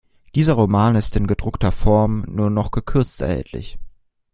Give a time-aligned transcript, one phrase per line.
[0.33, 3.77] Dieser Roman ist in gedruckter Form nur noch gekürzt erhältlich.